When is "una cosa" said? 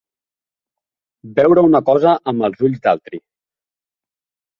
1.69-2.13